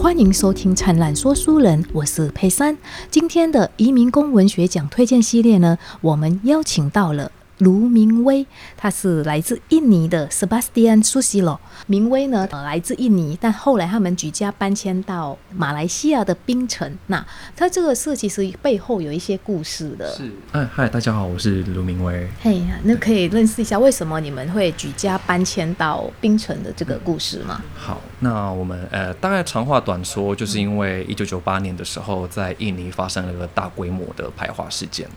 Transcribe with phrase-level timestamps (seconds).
[0.00, 2.78] 欢迎收听《灿烂说书人》，我是佩珊。
[3.10, 7.32] 今天的移民工文学奖推荐系列呢，我们邀请到了。
[7.58, 11.58] 卢明威，他是来自印尼的 Sebastian Susilo。
[11.86, 16.96] 明威呢，呃，来自印尼，但后来他们举家搬迁到马来西亚的槟城。
[17.06, 17.24] 那
[17.56, 20.10] 他这个事其实背后有一些故事的。
[20.14, 22.28] 是，哎，嗨，大家好，我是卢明威。
[22.40, 27.62] 嘿，那可以认识一下为什么你们会举家搬迁到槟城的这个故事吗？
[27.74, 35.08] 好，那我们呃，大概长话短说，就是因为一九九八年的时候，在印尼发生了一个大规模的排华事件。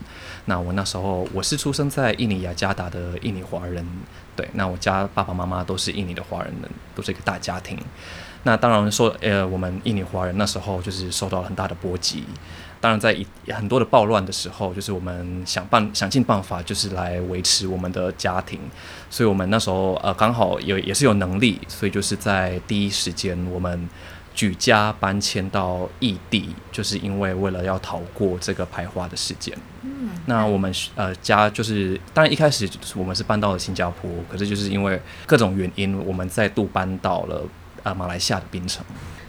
[0.46, 3.86] 那我那时候我是出生在印尼雅加达的印尼华人，
[4.34, 6.50] 对，那我家爸爸妈妈都是印尼的华人，
[6.94, 7.78] 都是一个大家庭。
[8.44, 12.24] 那当然说，呃，我们印尼华人那时候就是受到很大的波及。
[12.80, 18.58] 当然，在一很多的暴乱的时候，就是我们想办想尽办法，就是来维持我们的家庭。
[19.10, 23.88] 所以我们那时候呃刚好有也是有能力，所以就是在第一时间我们。
[24.34, 29.56] 举家搬迁到异地，就是因为为了要逃过这个排华的事件。
[29.82, 37.42] 嗯，那我们呃家就是，当然一开始我们是搬到了新加坡，可是就是因为各种原因，我们再度搬到了
[37.82, 38.84] 呃马来西亚的槟城。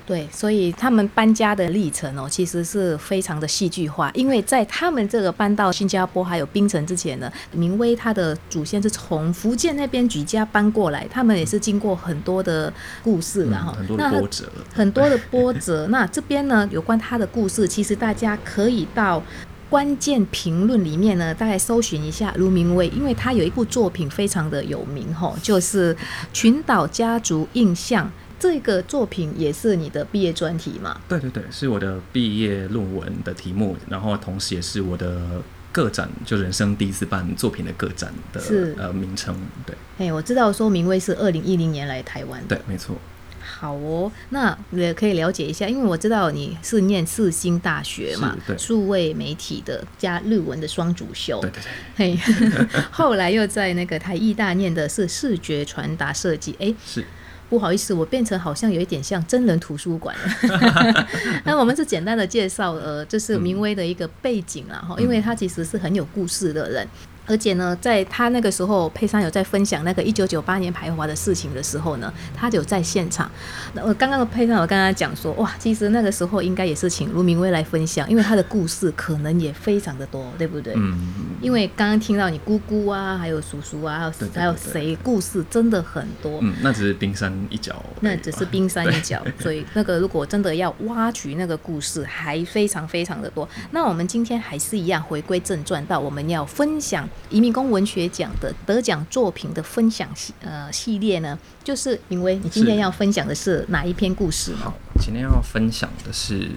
[0.05, 4.11] 对，所以他们搬家的历程哦，其实是非常的戏剧化。
[4.13, 15.87] 因为在他们这个搬到新加坡还有槟城之前呢，明威他的祖先是从福建那边举家搬过来，他们也是经过很多的故事，然后很多的波折，很多的波折。
[15.91, 19.23] 那这边呢，有关他的故事，其实大家可以到
[19.69, 25.95] 关键评论里面呢，大概搜寻一下卢明威，因为他有一部作品非常的有名吼，就是
[26.33, 28.05] 《群岛家族印象》。
[28.43, 30.99] 这个作品也是你的毕业专题吗？
[31.07, 35.41] 对对对，是我的毕业论文的题目，然后同时也是我的
[35.71, 38.41] 个展，就人生第一次办作品的个展的
[38.77, 39.33] 呃名称。
[39.65, 42.97] 对，哎，我知道说明威是二零一零年来台湾，对，没错。
[43.41, 51.61] 好哦，那也可以了解一下，因为我知道你是念四星大学嘛，数位媒体的加日文的双主修，对对
[51.95, 52.17] 对。
[52.17, 52.33] 嘿，
[52.91, 57.05] 后来又在那个台艺大念的是视觉传达设计，哎，是。
[57.49, 61.07] 不好意思，我变成好像有一点像真人图书馆了。
[61.45, 66.87] 那我们是简单的介绍，呃，这是明威的一个背景啦，哈，因为他其实是很有故事的人。
[67.25, 73.31] 而且呢，在他那个时候，佩珊有在分享那个一九九八年排华的事情的时候呢，他有在现场。
[73.73, 80.73] 那我刚刚的佩珊，我跟他讲说，哇，其实那个时候应该也是请卢明威来分享，因为他的故事可能也非常的多，对不对？
[80.75, 81.13] 嗯。
[81.41, 86.39] 因为刚刚听到你姑姑啊，还有叔叔啊，还有还有谁故事真的很多。
[86.41, 87.83] 嗯，那只是冰山一角。
[87.99, 93.47] 那只是冰山一角，所以那个如果真的要挖掘那个故事，还非常非常的多。
[93.71, 97.07] 那我们今天还是一样回归正传，到我们要分享。
[97.29, 104.71] 移民工文学奖的得奖作品的分享系呃系列呢，就是因为你今天要分享的是哪一篇故事呢？
[105.01, 106.49] 今天要分享的是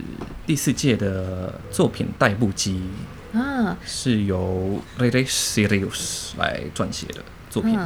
[0.47, 2.81] 第四届的作品《代步机》
[3.39, 7.79] 啊，是由 Lady Sirius 来撰写的作品。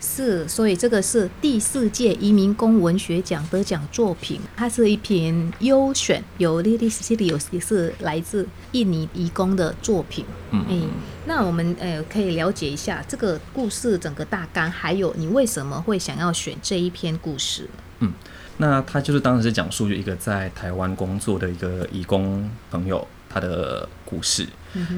[0.00, 10.24] 是，所以这个是第四届移民工文学奖得奖作品，它是一篇优选，由 Lily s i l i 也是来自印尼移工的作品。
[10.50, 10.88] 嗯，
[11.26, 17.68] 那我们呃可以了解一下这个故事整个大纲，还有你为什么会想要选这一篇故事？
[18.00, 18.12] 嗯，
[18.58, 23.06] 那他就是当时是讲述一个在台湾工作的一个移工朋友。
[23.38, 24.46] 他的故事，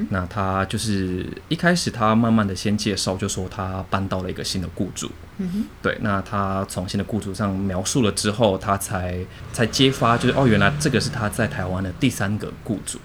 [0.09, 5.11] 那他就是一开始他慢慢的先介绍，就说他搬到了一个新的雇主，
[5.83, 9.19] 对，那他从新的雇主上描述了之后，他才
[9.53, 12.99] 才揭发，就是哦，原来这个是他在台湾的第三个雇主，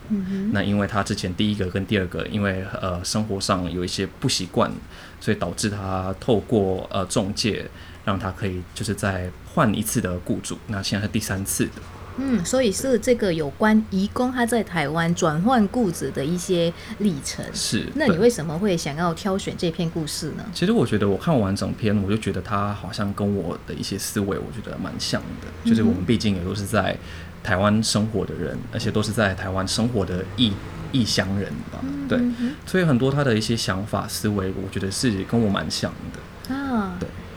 [0.51, 4.71] 那因为他之前第一个跟第二个，因为呃生活上有一些不习惯，
[5.19, 7.69] 所以导致他透过呃中介，
[8.05, 11.81] 让他可以就是再换一次的雇主，那现在是第三次的。
[12.17, 17.45] 嗯，所以是这个有关移工他在台湾转换雇主的一些历程。
[17.53, 20.43] 是，那你为什么会想要挑选这篇故事呢？
[20.53, 25.69] 其实我觉得我看完整篇，我就觉得他好像跟我的一些思维，我觉得蛮像的。
[25.69, 26.97] 就是我们毕竟也都是在
[27.43, 30.51] 台湾生活的人，而且都是在台湾生活的异
[30.91, 31.79] 异乡人吧。
[32.07, 32.19] 对，
[32.65, 36.19] 所以很多他的一些想法思维，我觉得是跟我蛮像的。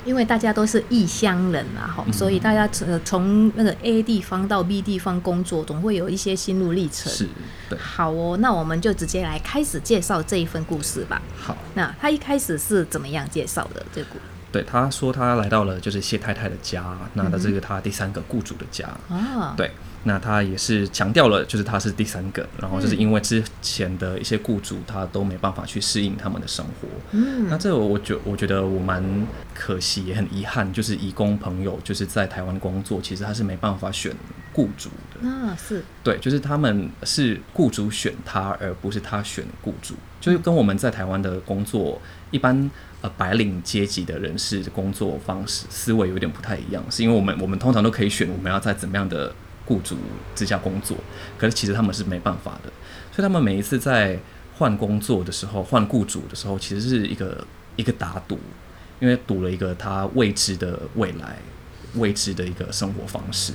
[0.09, 7.13] 因为大家都是异乡人啊，哈，所以大家从从那个 A 地方到 B 地方工作，总会有一些心路历程。
[7.13, 7.29] 是，
[7.69, 7.79] 对。
[7.79, 11.21] 好哦，那我们就直接来开始介绍这一份故事吧。
[11.39, 13.85] 好，那他一开始是怎么样介绍的？
[13.95, 14.09] 这个？
[14.51, 18.89] 对，他说他来到了就是谢太太的家，那他这个他第三个雇主的家。
[19.09, 19.71] 啊，对。
[20.05, 26.89] 那他也是强调了，就是他是第三个，然后就是因为之前的一些雇主他都没办法去适应他们的生活。
[27.11, 29.05] 嗯，那这个我觉我觉得我蛮
[29.53, 34.15] 可惜也很遗憾，就是义工朋友就是在台湾工作，其实他是没办法选
[34.59, 35.29] 雇主的。
[35.29, 42.03] 啊，是对，就是他们是雇主选他，而不是他选雇主，就是跟我们在台湾的工作
[42.33, 42.69] 一般
[43.01, 49.33] 呃白领阶级的人士的工作方式思维有点不太一样，是因为我们我们通常都可以选我们要在怎么样的
[49.65, 49.97] 雇主
[50.35, 50.97] 之下工作，
[51.39, 52.73] 可是其实他们是没办法的，
[53.13, 54.19] 所以他们每一次在
[54.57, 57.47] 换工作的时候、换雇主的时候，其实是一个
[57.77, 58.37] 一个打赌，
[58.99, 61.39] 因为赌了一个他未知的未来、
[61.95, 63.53] 未知的一个生活方式。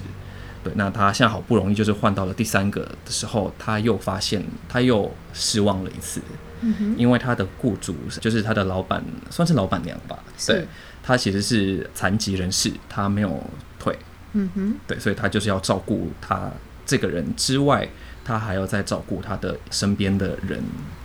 [0.63, 6.21] 对，那他现在好不容易就是换到了第三个的时候，他又发现他又失望了一次，
[6.61, 10.17] 嗯哼，因为他的雇主就是他的老板，算是老板娘吧，
[10.47, 10.65] 对，
[11.03, 13.43] 他其实是残疾人士，他没有
[13.77, 13.97] 腿，
[14.33, 16.49] 嗯哼，对，所以他就是要照顾他
[16.85, 17.87] 这个人之外，
[18.23, 20.63] 他还要再照顾他的身边的人。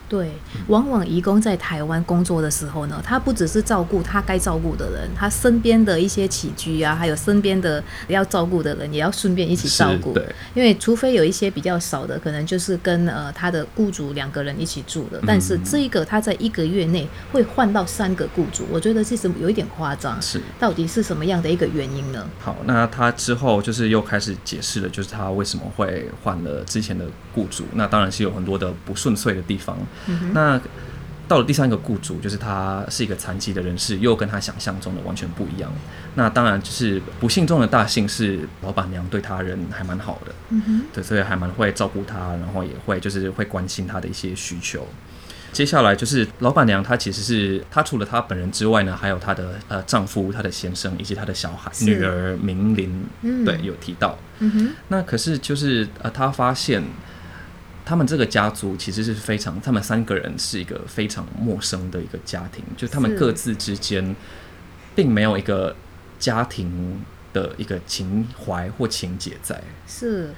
[0.08, 0.32] 对，
[0.68, 10.14] 往往移工在台湾工作的时候呢，他不只是照顾他该照顾的人，他身边的一些起居啊，还有身边的要照顾的人，也要顺便一起照顾。
[10.14, 10.24] 对，
[10.54, 20.20] 因为除非有一些比较少的，可能就是跟呃他的雇主两个人一起住的，但是这一个他在一个月内会换到三个雇主，我觉得其实有一点夸张。
[20.22, 20.40] 是。
[20.58, 22.26] 到底是什么样的一个原因呢？
[22.40, 27.64] 好，那他之后就是又开始解释了，就是他为什么会换了之前的雇主。
[27.74, 29.76] 那当然是有很多的不顺遂的地方。
[30.06, 30.60] 嗯那
[31.26, 35.70] 到了第三个雇主，就是他是一个残疾的人士，又跟他想象中的完全不一样。
[36.14, 44.86] 那当然就是不幸中的大幸是老板娘对他人还蛮好的，嗯哼，对，所以还蛮会照顾他，然后也会就是会关心他的一些需求。
[45.52, 54.18] 接下来就是老板娘，她其实是她除了她本人之外呢，还有她的呃丈夫、她的先生以及她的小孩女儿明玲，嗯对，有提到。
[54.38, 56.82] 嗯哼，那可是就是呃，她发现
[57.88, 64.14] 他们这个家族其实是非常，他们三个人是一个非常陌生的一个家庭，就是他们各自之间
[64.94, 65.74] 并没有一个
[66.18, 67.00] 家庭
[67.32, 69.58] 的一个情怀或情节在。
[69.86, 70.34] 是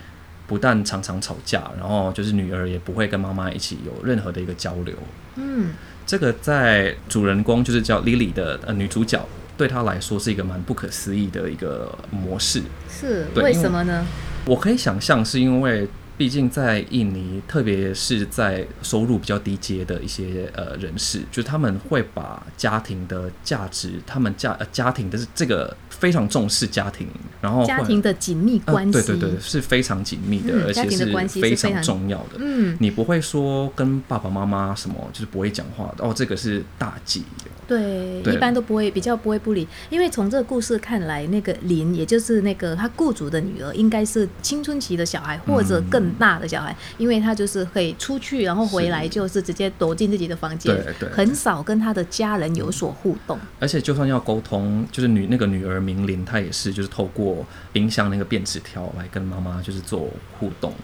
[0.46, 4.94] 不但常常吵架，然后就是女儿也不会跟妈妈一起有任何的一个交流。
[5.34, 5.70] 嗯
[6.06, 9.26] 这个在主人公就是叫 Lily 的呃女主角，
[9.56, 12.62] 对她来说是一个蛮不可思议的一个模式。
[12.88, 14.06] 是为什么呢？
[14.44, 15.88] 我可以想象，是因为
[16.20, 27.08] 毕竟在印尼，特别是在收入比较低阶的一些呃人士，就是他们会把家庭的价值，他们家呃家庭的这个非常重视家庭，
[27.40, 31.06] 然后家庭的紧密呃关系，对对对，是非常紧密的，嗯而且是
[31.40, 32.36] 非常重要的。
[32.36, 37.24] 嗯，你不会说跟爸爸妈妈什么，就是不会讲话的哦，这个是大忌。
[37.70, 53.38] 对，对一般都不会，比较不会不理，因为从这个故事看来，那个林，也就是那个他雇主的女儿，应该是青春期的小孩或者更大的小孩，因为他就是可以出去，然后回来就是直接躲进自己的房间，对对很少跟他的家人有所互动。
[53.60, 60.08] 而且就算要沟通，就是女那个女儿明玲，她也是就是透过冰箱那个便纸条来跟妈妈就是做
[60.40, 60.74] 互动。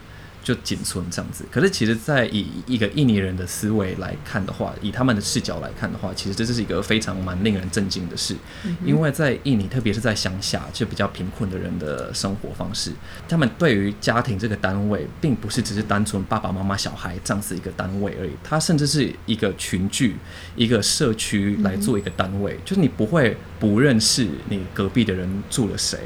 [0.46, 8.36] 就仅存这样子，可是其实，在以一个印尼人的思维来看的话，以他们的视角来看的话，其实这是一个非常蛮令人震惊的事，
[8.84, 12.92] 因为在印尼，特别是在乡下，就比较贫困的人的生活方式，
[13.28, 20.14] 他们对于家庭这个单位，并不是只是单纯爸爸妈妈、小孩这样子一个单位而已，它甚至是一个群聚、
[20.54, 25.98] 一个社区来做一个单位，就是你不会不认识你隔壁的人住了谁，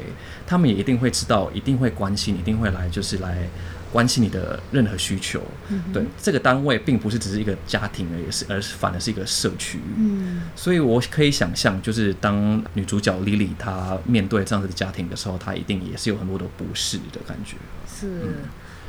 [0.47, 3.47] 他们也一定会知道，一定会关心，一定会来，就是来。
[3.91, 5.41] 关心你的任何需求，
[5.93, 9.79] 对这个单位并不是只是一个家庭而已，是而是反而是一个社区。
[9.97, 17.57] 嗯，所以我可以想象，就是当女主角 Lily 她面对这样子的家庭的时候，她一定也是有很多的不适的感觉。
[17.87, 18.21] 是。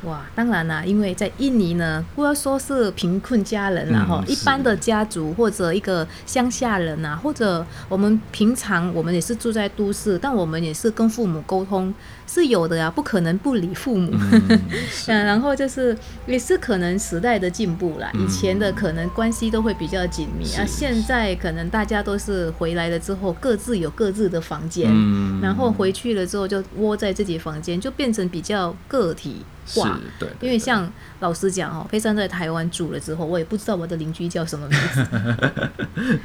[0.05, 11.93] 哇，当然啦，因为在印尼呢，不要说是贫困家人啦，哈、嗯一般的家族或者一个乡下人啊，或者我们平常我们也是住在都市，但我们也是跟父母沟通
[12.27, 14.11] 是有的呀，不可能不理父母。
[14.13, 14.61] 嗯，
[15.07, 18.23] 嗯，然后就是也是可能时代的进步啦，嗯。
[18.23, 25.39] 以前的可能关系都会比较紧密啊，现在可能大家都是回来了之后各自有各自的房间，嗯。
[25.41, 29.99] 然后回去了之后就窝在自己房间，就变成比较个体是化。
[30.19, 36.19] 对，对因为像老实讲哦，飞山在台湾住了之后，我也不知道我的邻居叫什么名字。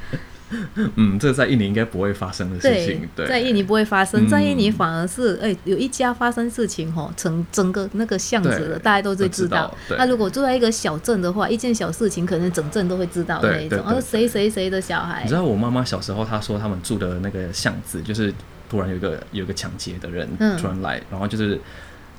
[0.95, 3.07] 嗯，这在印尼应该不会发生的事情。
[3.15, 13.79] 对，在印尼不会发生，嗯在印尼反而是哎、有一家发生事情哦，整整个那个巷子大家都会知道那如果住在一个小镇的话，一件小事情可能整镇都会知道的那一种。
[13.85, 18.33] 而谁谁谁的小孩你知，道我妈妈小时候，她说他们住的那个巷子，就是
[18.67, 21.61] 突然有一个有一个抢劫的人嗯突然来，然后就是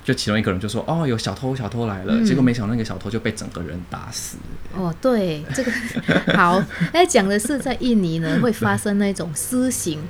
[0.03, 2.15] 就其中一个人就说：“哦，有小偷，小偷来了。
[2.15, 4.37] 嗯结果没想到那个小偷就被整个人打死。
[4.75, 5.71] 哦，对，这个
[6.37, 6.63] 好。
[6.93, 10.01] 那讲的是在印尼呢会发生那种私刑。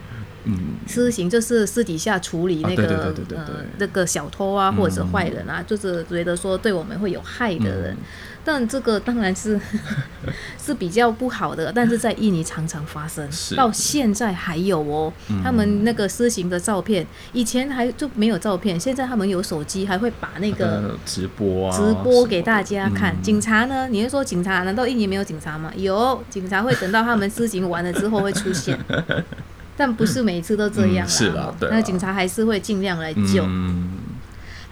[0.45, 0.57] 嗯，
[0.87, 3.45] 私刑就是私底下处理那个呃
[3.79, 7.95] 那个小偷啊或者是坏人啊，就是觉得说对我们会有害的人。
[7.95, 8.05] 嗯
[8.45, 9.61] 但这个当然是
[10.59, 15.13] 是比较不好的，但是在印尼常常发生，到现在还有哦。
[15.29, 23.15] 嗯他们那个私刑的照片，以前还就没有照片，现在他们有手机，还会把那个呃直播啊，直播给大家看。
[23.15, 23.89] 嗯警察呢？
[23.89, 24.63] 你是说警察？
[24.65, 25.73] 难道印尼没有警察吗？
[25.77, 28.79] 有，警察会等到他们私行完了之后会出现，
[29.77, 33.45] 但不是每次都这样嗯是啦哦对啦那警察还是会尽量来救。
[33.47, 33.89] 嗯，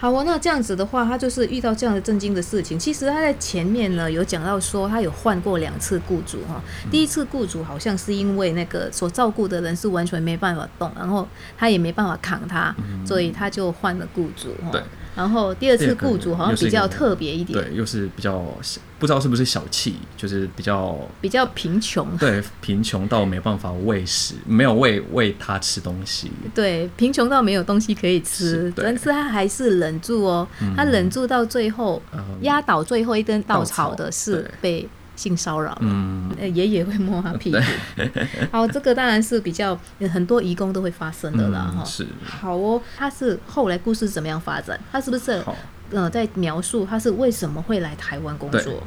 [0.00, 2.78] 好哦，那这样子的话，他就是遇到这样的震惊的事情。
[2.78, 6.62] 其实他在前面呢有讲到说，他有换过两次雇主哈。
[6.84, 11.26] 嗯第一次雇主好像是因为那个所照顾的人是完全没办法动，然后
[11.56, 12.74] 他也没办法扛他，
[13.04, 14.70] 所以他就换了雇主哈。
[15.18, 22.16] 然后第二次雇主好像比较特别一点，对，又是比较小不知道是不是小气，就是比较比较贫穷。
[22.18, 30.46] 对贫穷到没办法喂食，没有喂喂他吃东西，对，贫穷到没有东西可以吃是，但是他还是忍住哦。
[30.76, 32.24] 他忍住到最后，嗯。
[32.42, 35.78] 压倒最后一根稻草的是被性骚扰了。
[35.80, 37.58] 嗯，呃，爷爷会摸他屁股。
[38.52, 44.78] 好，这个当然是比较呃很多移工都会发生的啦，哈、嗯是好哦，他是后来故事怎么样发展？
[44.92, 45.56] 他是不是好。
[45.90, 48.82] 呃在描述他是为什么会来台湾工作？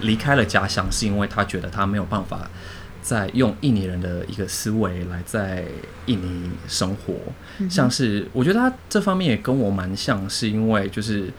[0.00, 2.48] 离开了家乡，是因为他觉得他没有办法
[3.02, 5.64] 在用印尼人的一个思维来在
[6.06, 7.14] 印尼生活，
[7.58, 11.30] 嗯像是我觉得他这方面也跟我蛮像，是因为就是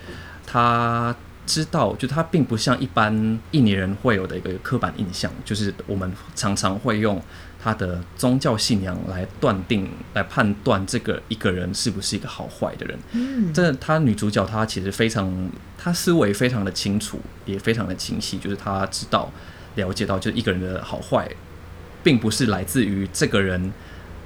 [0.45, 1.15] 他。
[1.47, 7.19] 知道，就他并不像一般印尼人会有的一个刻板印象，就是我们常常会用
[7.59, 12.99] 他的宗教信仰来断定、来判断这个一个人是不是一个好坏的人。
[13.13, 19.31] 嗯，这她女主角她其实非常，她思维非常的清楚，也非常的清晰，就是她知道
[19.75, 21.27] 了解到，就是一个人的好坏，
[22.03, 23.73] 并不是来自于这个人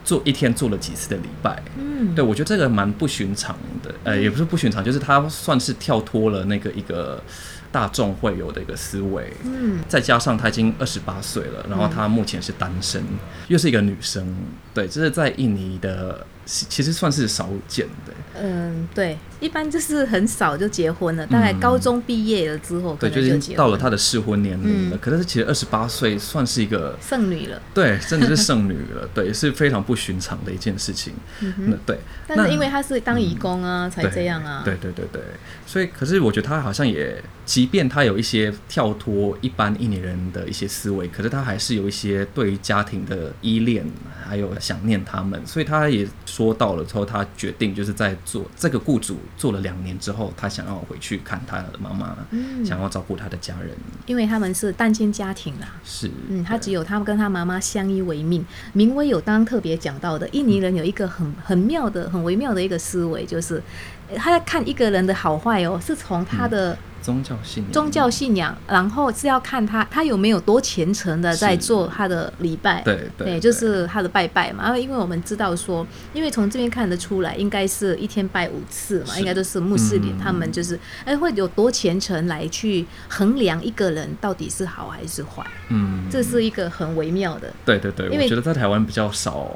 [0.03, 1.62] 做一天做了几次的礼拜。
[1.77, 7.24] 嗯，对我觉得这个蛮不寻常的，呃，也不是不寻常，就是他算是跳脱了那个一个
[7.72, 9.34] 大众会有的一个思维。
[9.43, 13.03] 嗯，再加上他已经二十八岁了，然后他目前是单身，
[13.48, 14.36] 又是一个女生，
[14.74, 18.13] 对，这是在印尼的其其实算是少见的。
[18.41, 24.96] 嗯，对，一般就是很少就结婚了，大概高中毕业了之后，对，就已经到了他的适婚年龄了。
[24.96, 27.60] 嗯可是其实二十八岁算是一个剩女了。
[27.74, 31.14] 对，真的是剩女了，对，是非常不寻常的一件事情。
[31.40, 34.62] 嗯那对，但是因为他是当义工啊，才这样啊。
[34.64, 35.22] 对对对对，
[35.66, 43.84] 所以可是我觉得他好像也，即便他有一些跳脱一般印尼人的一些思维，可是他还是有一些对于家庭的依恋，
[44.24, 55.68] 还有想念他们，所以他也说到了之后，他决定就是在做这个雇主做了两年之后，他想要回去看他的妈妈，嗯想要照顾他的家人，因为他们是单亲家庭啦。
[55.84, 58.46] 是，嗯，他只有他跟他妈妈相依为命。
[58.74, 63.62] 明威有刚刚特别讲到的，印尼人有一个很很妙的、很微妙的一个思维，就是
[64.10, 72.81] 呃他在看一个人的好坏哦，是从他的宗教信仰，宗教信仰，然后是要看他他有没有多虔诚的在做他的礼拜。
[72.84, 74.63] 对对，就是他的拜拜嘛。
[74.63, 87.51] 然后因为我们知道说，因为从这边看得出来，应该是一天拜五次嘛，应该都是穆斯林、嗯他们就是哎会有多虔诚来去衡量一个人到底是好还是坏，嗯，这是一个很微妙的。
[87.65, 89.51] 对对对，因为我觉得在台湾比较少，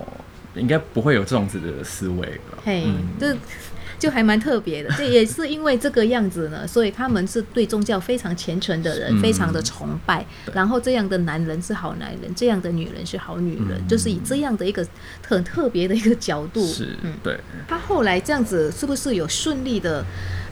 [0.56, 2.58] 应该不会有这种子的思维了。
[2.64, 2.88] 嘿，
[3.98, 4.90] 就还蛮特别的。
[4.98, 10.26] 这 也是因为这个样子呢，所以他们是对宗教非常虔诚的人，嗯非常的崇拜。
[10.54, 14.86] 然后这样的男人是好男人，这样的女人是好女人，嗯就是以这样的一个
[15.28, 16.66] 很特别的一个角度。
[16.66, 20.04] 是嗯，对，他后来这样子是不是有顺利的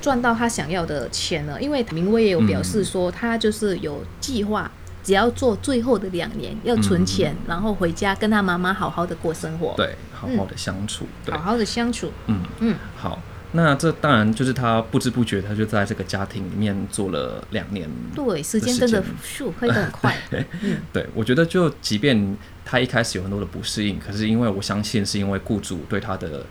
[0.01, 1.62] 赚到他想要的钱呢？
[1.62, 4.71] 因为明威也有表示说，他就是有计划。
[5.03, 12.09] 只要做最后的两年，要存钱，然后回家跟他妈妈好好的过生活，对，好好的相处，对好，好的相处。
[12.27, 13.21] 嗯嗯，好。
[13.55, 17.88] 那这当然就是他不知不觉，他就在这个家庭里面做了两年。
[18.15, 19.10] 对，时间真的时
[19.45, 20.17] 咻会得很快。
[20.62, 26.45] 嗯， 对，我觉得就即便他一开始有很多的不适应，可是因为我相信是因为雇主对他的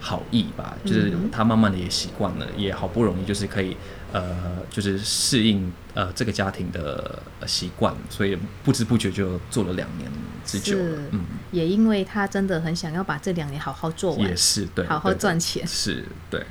[0.00, 3.76] 好意吧，就是嗯他慢慢的也习惯了，也好不容易就是可以
[4.12, 4.34] 呃，
[4.70, 10.10] 就是适应呃这个家庭的呃习惯，所以不知不觉就做了两年
[10.44, 10.98] 之久了。
[11.10, 15.66] 嗯，也因为他真的很想要把这两年好好做完也，是对，好好赚钱。
[15.66, 16.44] 是对。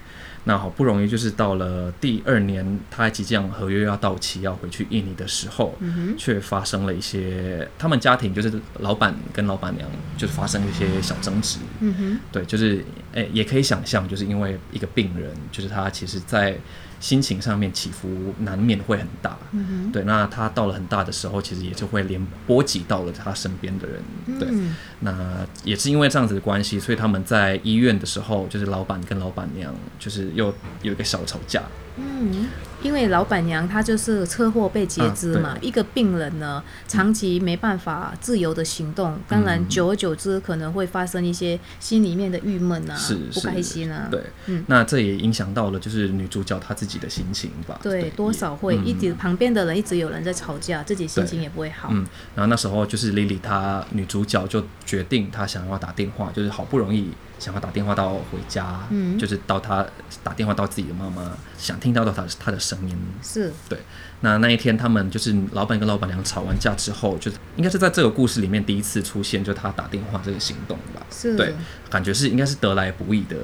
[0.43, 8.49] 那好不容易就是到了第二年，他即将合约要到期，要回去印尼的时候，嗯哼，却发生了一些他们家庭就是
[8.79, 11.59] 老板跟老板娘就是发生一些小争执。
[11.81, 16.57] 嗯哼，对，就是诶、也可以想象，就是因为一个病人，就是他其实在
[16.99, 19.37] 心情上面起伏难免会很大。
[19.51, 24.01] 嗯对，那他到了很大的时候，其实也就会连波及到了他身边的人。
[24.39, 31.63] 对，嗯那也是因为这样子的关系，所以他们在医院的时候，就是老板跟老板娘就是又有一个小吵架。
[31.97, 32.47] 嗯，
[32.81, 39.67] 因为老板娘她就是车祸被截肢嘛，啊一个病人呢长期没办法自由的行动，当然嗯。
[39.67, 44.63] 久而久之可能会发生一些心里面的郁闷啊是，不开心啊，对，嗯。
[44.67, 47.79] 那这也影响到了就是女主角她自己的心情吧。
[47.81, 48.85] 对，多少会嗯。
[48.85, 51.89] 一直旁边的人一直有人在吵架，自己心情也不会好。
[51.91, 52.05] 嗯，
[52.35, 59.17] 然后那时候就是莉莉她女主角就决定她想要打电话，就是好不容易想要打电话到回家，嗯。
[59.17, 59.85] 就是到她
[60.23, 62.97] 打电话到自己的妈妈，想听到到她她的声音。
[63.23, 63.79] 是对，
[64.21, 71.05] 那那一天他们就是老板跟老板娘吵完架之后，就是应该是在这个故事里面第一次出现，就他打电话这个行动吧。
[71.09, 71.53] 是，对，
[71.89, 73.37] 感觉是应该是得来不易的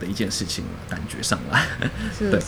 [0.00, 1.66] 的一件事情，感觉上来。
[2.18, 2.40] 对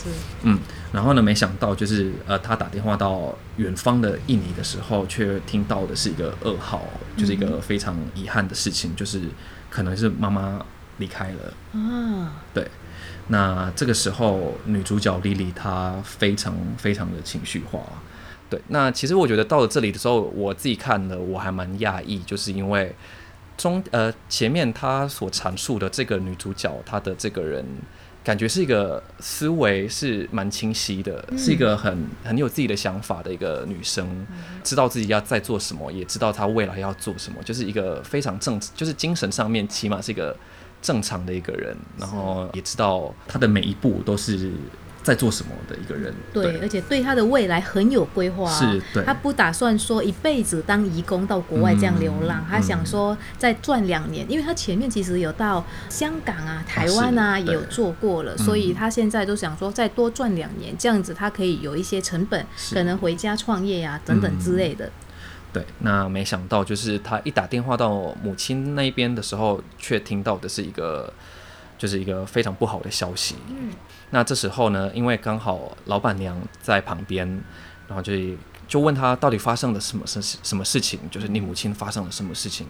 [0.43, 0.59] 嗯，
[0.91, 6.83] 然后呢，没想到就是呃，他打电话到远方的印尼的时候，却听到的是一个噩耗，
[7.17, 9.21] 就是一个非常遗憾的事情，就是
[9.69, 10.63] 可能是妈妈
[11.01, 11.53] 离开了。
[11.77, 12.65] 啊，对，
[13.27, 17.81] 那这个时候女主角莉莉她非常非常的情绪化。
[18.49, 22.95] 对，那其实我觉得到了这里的时候，我自己看了我还蛮讶异，就是因为
[23.57, 27.65] 中呃前面她所阐述的这个女主角她的这个人。
[28.23, 34.05] 感觉是一个思维是蛮清晰的，嗯是一个很很有自己的想法的一个女生，
[34.63, 40.37] 知道自己要在做什么，也知道她未来要做什么，就是一个非常正，就是精神上面起码是一个
[40.81, 44.51] 正常的一个人，然后也知道他的每一步都是
[45.03, 46.13] 在做什么的一个人。
[46.31, 48.59] 对，而且对他的未来很有规划、啊。
[48.59, 49.03] 是对。
[49.03, 58.37] 他不打算说一辈子当义工到国外这样流浪，嗯他想说再赚两年，因为他前面其实有到香港啊、台湾啊是也有做过了，嗯。
[58.45, 64.91] 所以他现在都想说再多赚两年，这样子他可以有一些成本，可能回家创业呀、等等之类的。
[65.53, 71.13] 对，那没想到就是他一打电话到母亲那边的时候，却听到的是一个
[71.77, 73.35] 就是一个非常不好的消息。
[73.49, 73.71] 嗯，
[74.11, 77.27] 那这时候呢，因为刚好老板娘在旁边，
[77.87, 78.13] 然后就
[78.67, 82.65] 就问他到底发生了什么事什么事情，就是你母亲发生了什么事情。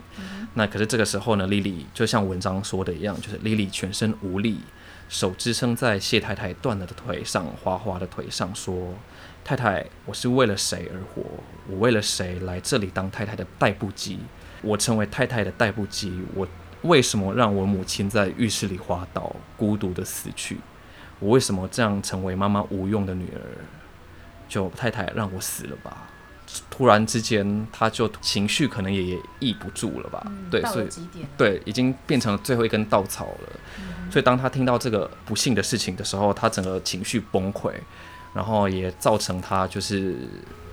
[0.56, 4.60] 那可是这个时候呢，莉莉就像文章说的一样，就是莉莉全身无力，
[5.08, 8.96] 手支撑在谢太太断了的腿上，花花的腿上，说
[9.44, 11.24] ：“太太，我是为了谁而活？
[11.68, 14.20] 我为了谁来这里当太太的代步机？
[14.62, 16.48] 我成为太太的代步机，我
[16.84, 20.60] 为什么让我母亲在浴室里滑倒，孤独的死去？
[21.20, 23.42] 我为什么这样成为妈妈无用的女儿？
[24.48, 26.08] 就太太让我死了吧！”
[26.70, 30.22] 突然之间，他就情绪可能也也抑不住了吧？
[30.50, 30.88] 对，所以
[31.38, 33.50] 对，已经变成最后一根稻草了。
[34.12, 37.72] 所以当他听到这个不幸的事情的时候，他整个情绪崩溃，
[38.34, 40.16] 然后也造成他就是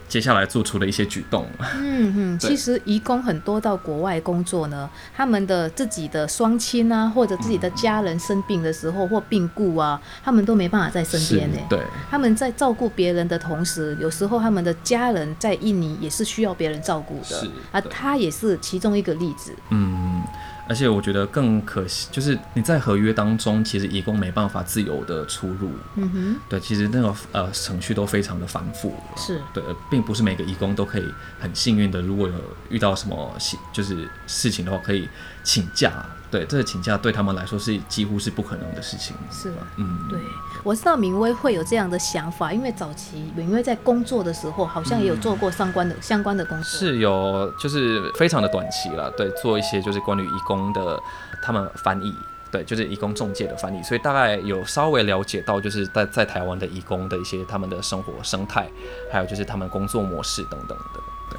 [0.08, 1.46] 接下来做出的一些举动。
[1.74, 11.58] 嗯嗯，其实移工很多到国外工作呢，他们的自己的双亲啊，或者自己的家人生病的时候或病故啊，他们都没办法在身边呢。
[11.68, 19.52] 对，他们在照顾别人的同时，有时候他们的家人在印尼也是需要别人照顾的是啊，他也是其中一个例子。
[19.68, 20.22] 嗯，
[20.68, 25.70] 而且我觉得更可惜，就是你在合约当中，其实义工没办法自由的出入。
[25.96, 28.94] 嗯哼，对，其实那个呃程序都非常的繁复。
[29.16, 31.04] 是对，并不是每个义工都可以
[31.40, 32.34] 很幸运的，如果有
[32.68, 35.08] 遇到什么事就是事情的话，可以
[35.48, 35.90] 请假。
[36.30, 39.16] 对，这个请假对他们来说是几乎是不可能的事情。
[39.30, 40.20] 是，嗯，对，
[40.62, 46.64] 我知道明威会有这样的想法，因为早期明威在工作的时候，好像也有做过相关的、相关的工作。
[46.64, 51.02] 是有就是非常的短期了，对，做一些就是关于义工的
[51.42, 52.14] 他们翻译。
[52.50, 58.68] 对，就是义工中介的翻译，所以大概有稍微了解到，就是在在台湾的义工的一些他们的生活生态，
[59.10, 61.00] 还有就是他们工作模式等等的。
[61.30, 61.38] 对，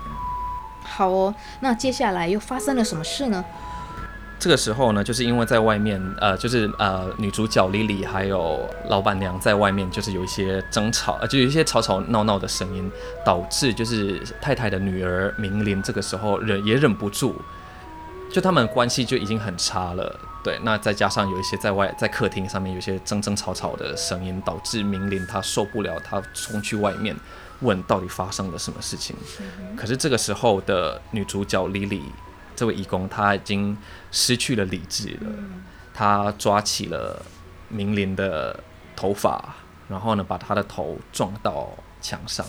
[0.84, 3.45] 好哦，那接下来又发生了什么事呢？
[4.39, 12.89] 这个时候呢，就是因为在外面，呃，就是呃，女主角莉莉还有老板娘在外面，就是有一些争吵，呃，就有一些吵吵闹闹的声音，
[13.25, 17.36] 导致就是太太的女儿明玲这个时候忍也忍不住，
[18.32, 20.17] 就他们关系就已经很差了。
[20.41, 27.13] 对，那再加上有一些在外在客厅上面有一些争争吵吵的声音，导致明玲她受不了，她冲去外面
[27.60, 29.13] 问到底发生了什么事情。
[29.75, 32.02] 可是这个时候的女主角莉莉
[32.60, 33.78] 这位义工，他已经
[34.12, 35.32] 失去了理智了，
[35.93, 37.26] 他抓起了
[37.69, 38.62] 明玲的
[38.98, 39.56] 头发，
[39.88, 41.69] 然后呢把她的头撞到
[42.02, 42.45] 墙上，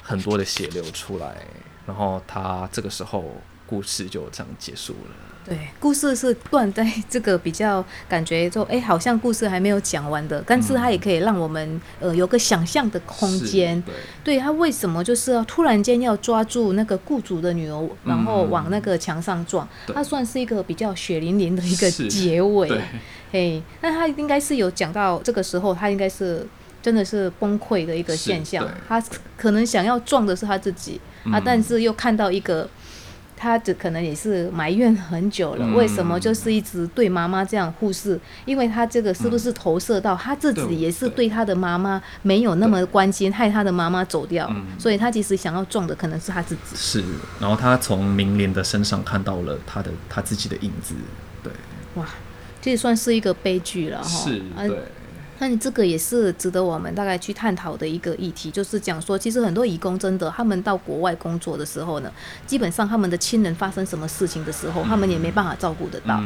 [0.00, 1.46] 很多的血流出来，
[1.86, 3.22] 然后他这个时候
[3.66, 5.35] 故事就这样结束了。
[5.48, 13.80] 对，故事是断在这个比较感觉就，哎，好像故事还没有讲完的，但是它也可以让我们呃有个想象的空间。
[14.24, 19.68] 对，他为什么就是要突然间要抓住那个雇主的女儿，然后往那个墙上撞？
[19.94, 22.68] 它算是一个比较血淋淋的一个结尾。
[23.30, 26.44] 哎，那他应该是有讲到这个时候，他应该是
[26.82, 28.68] 真的是崩溃的一个现象。
[28.88, 29.00] 他
[29.36, 32.68] 可能想要撞的是他自己啊，但是又看到一个。
[33.36, 38.18] 他只可能也是埋怨很久了，为什么就是一直对妈妈这样忽视？
[38.46, 46.74] 因为他这个是不是投射到他自己也是对他的妈妈没有那么关心，害他的妈妈走掉，所以他其实想要撞的可能是他自己。
[46.74, 47.04] 是，
[47.38, 50.94] 然后他从明莲的身上看到了他的他自己的影子，
[51.42, 51.52] 对，
[51.96, 52.06] 哇，
[52.62, 54.08] 这也算是一个悲剧了哈。
[54.08, 54.78] 是，对。
[55.38, 62.10] 那你这个也是值得我们大概去探讨的一个议题，就是讲说，其实很多义工真的，他们到国外工作的时候呢，
[62.46, 66.20] 基本上他们的亲人发生什么事情的时候，他们也没办法照顾得到。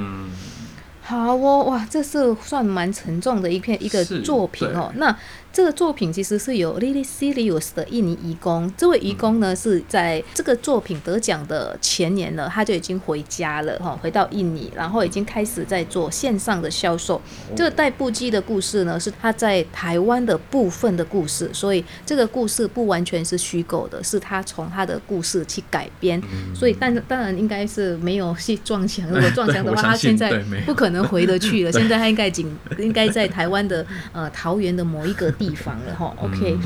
[1.10, 4.92] 好哦，哇，这是算蛮沉重的一片一个作品哦。
[4.94, 5.16] 那
[5.52, 17.20] 这个作品其实是由 Lily Sirius 的印尼移工，这位移工呢是在这个作品得奖的前年呢，他就已经回家了哈，回到印尼，然后已经开始在做线上的销售。
[17.56, 26.22] 这个代步机的故事呢，是他在台湾的部分的故事，所以这个故事不完全是虚构的，是他从他的故事去改编。
[26.54, 31.72] 所以，但当然应该是没有去撞墙，如果撞墙的话， 他现在不可能回得去了。
[31.72, 35.30] 现在他应该仅应该在台湾的呃桃园的某一个。
[35.40, 36.58] 地方了哈，OK，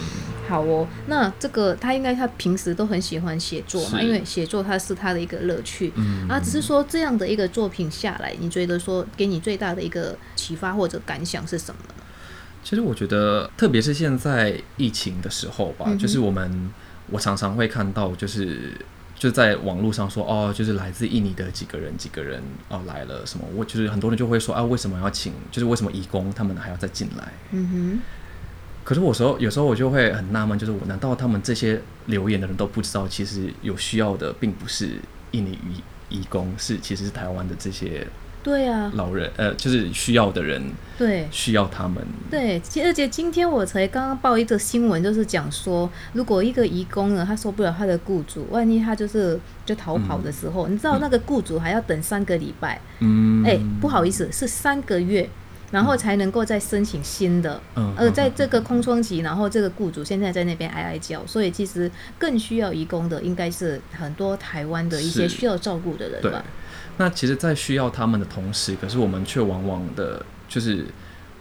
[0.48, 0.88] 好哦。
[1.06, 5.92] 那这个他应该他平时都很喜欢写作嘛，因为写作他是他的一个乐趣。
[5.94, 12.02] 嗯，啊，只是说这样的一个作品下来，你觉得说给你最大的一个启发或者感想是什么呢？
[12.64, 16.70] 其实我觉得，特别是现在疫情的时候吧，就是我们
[17.10, 18.72] 我常常会看到，就是
[19.24, 25.32] 就在网络上说哦，就是来自印尼的几个人几个人哦来了什么，我就是很多人就会说啊，为什么要请？
[25.50, 27.32] 就是为什么义工他们还要再进来？
[27.52, 28.00] 嗯哼。
[28.84, 34.98] 可是我时候有时候我就会很纳闷，就是我难道他们这些留言的人都不知道，其实有需要的并不是
[35.30, 35.58] 印尼
[36.10, 38.06] 义义工，是其实是台湾的这些
[38.44, 38.92] 对啊。
[38.94, 40.62] 老人呃，就是需要的人
[40.96, 41.26] 对。
[41.32, 41.96] 需要他们。
[42.30, 55.28] 对，而且今天我才刚刚报一个新闻，就是讲说，如果一个移工呢，他受不了他的雇主，万一他就是就逃跑的时候，你知道那个雇主还要等三个礼拜，嗯，哎，不好意思，是三个月。
[55.70, 66.44] 然后才能够再申请新的，嗯呃，在这个空窗期，然后这个雇主现在在那边哀哀叫，所以其实更需要移工的应该是很多台湾的一些需要照顾的人吧。
[66.98, 70.86] 那其实，在需要他们的同时，可是我们却往往的，就是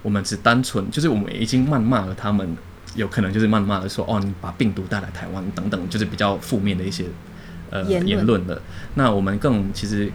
[0.02, 2.56] 我们只单纯，就是我们已经谩骂了他们，
[2.96, 7.04] 有可能就是谩骂的说，哦，你把病毒带来台湾等等，就是比较负面的一些
[7.70, 8.60] 呃言论了。
[8.94, 10.10] 那我们更其实。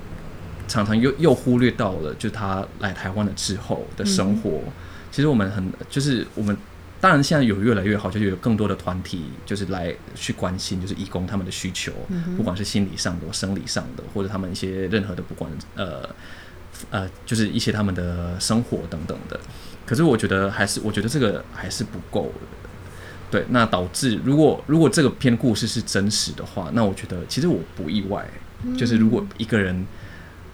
[0.70, 4.62] 常常又又忽略到了，就他来台湾了之后的生活。
[5.12, 6.56] 其实我们很，就是我们
[7.02, 11.92] 当然现在有越来越好，就有更多的团体就是来去关心，就是义工他们的需求，
[12.38, 16.08] 不管是心理上的、生理上的，或者他们一些任何的，不管呃
[16.92, 19.40] 呃，就是一些他们的生活等等的。
[19.88, 22.70] 可是我觉得还是，我觉得这个还是不够的。
[23.32, 28.24] 对，那导致如果如果这个篇故事是真实的话，那我觉得其实我不意外，
[28.78, 29.84] 就是如果一个人。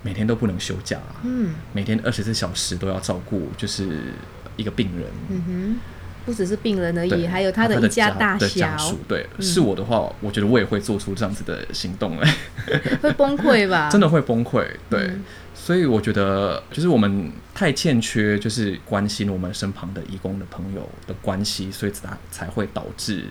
[0.06, 4.14] 每天都不能休假，嗯，每天二十四小时都要照顾，就是
[4.56, 5.80] 一个病人，嗯哼，
[6.28, 12.20] 不只是病人而已，还有他的一家大小，对，是我的话，我觉得我也会做出这样子的行动。
[12.20, 12.36] 来，
[13.02, 13.90] 会崩溃吧？
[13.92, 15.10] 真的会崩溃，对，
[15.56, 23.24] 所以我觉得就是我们太欠缺，就是关心我们身旁的义工的朋友的关系，所以才才会导致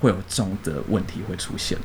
[0.00, 1.78] 会有这样的问题会出现。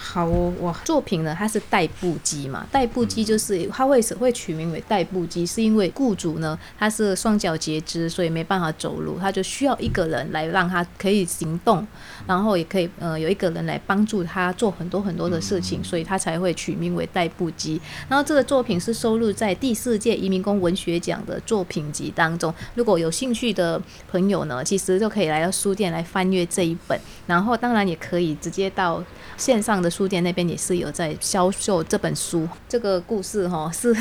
[0.00, 0.72] 好哦，哇！
[0.84, 2.64] 作品呢，它是代步机嘛？
[2.70, 11.84] 代步机就是它为什会取名为代步机，是因为雇主呢他是双脚截肢，所以没办法走路，他就需要一个人来让他可以行动，
[12.28, 17.80] 然后也可以呃有一个人来帮助他做很多很多的事情，所以他才会取名为代步机。
[18.08, 22.54] 然后这个作品是收录在第四届移民工文学奖的作品集当中。
[22.76, 29.02] 如果有兴趣的朋友呢，其实就可以来到书店来翻阅这一本，然后当然也可以直接到
[29.36, 29.87] 线上的。
[29.90, 33.96] 书店那边也是有在销售这本书，这个故事哈是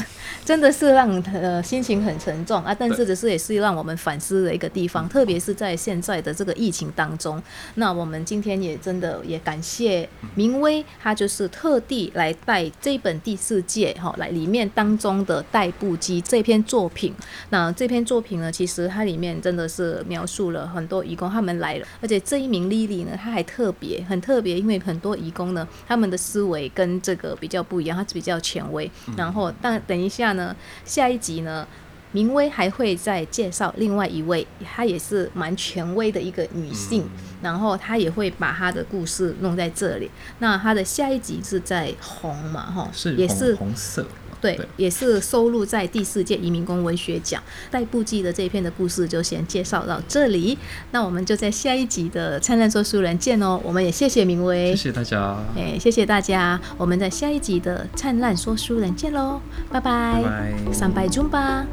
[0.46, 7.42] 真的是让呃心情很沉重啊，但是只是也是让我们反思的一个地方，特别是在现在的这个疫情当中。
[7.76, 17.14] 那我们今天也真的也感谢明威，他就是特地来带这本第四届哈来里面当中的代步机这篇作品。
[17.50, 25.68] 那这篇作品呢，其实它里面真的是描述了很多义工他们来了，而且这一名 Lily 呢，她还特别很特别，因为很多义工呢。
[25.86, 28.90] 他们的思维跟这个比较不一样，他比较权威。
[29.18, 31.68] 然后，但等一下呢，下一集呢，
[32.14, 37.08] 明威还会再介绍另外一位，她也是蛮权威的一个女性，
[37.42, 40.10] 然后她也会把她的故事弄在这里。
[40.40, 44.06] 那她的下一集是在红嘛，哈，是也是红红色。
[44.42, 50.58] 对对，也是收录在第四届移民工文学奖代步记的这一篇的故事，就先介绍到这里。
[50.92, 53.60] 那我们就在下一集的灿烂说书人见哦。
[53.64, 56.60] 我们也谢谢明威，谢谢大家，哎，谢谢大家。
[56.78, 61.66] 我们在下一集的灿烂说书人见喽，拜拜，拜拜三拜中吧。